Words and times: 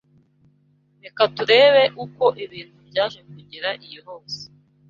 Reka 1.03 1.21
turebe 1.35 1.83
uko 2.03 2.25
ibintu 2.43 2.77
byaje 2.89 3.19
kugera 3.31 3.69
iyo 3.85 3.99
hose 4.07 4.41